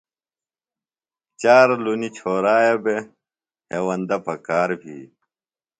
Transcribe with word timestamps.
چارلُنی 1.41 2.09
چھوریہ 2.17 2.75
بےۡ، 2.83 3.03
ہیوندہ 3.71 4.17
پکار 4.25 4.69
بھی 4.81 4.97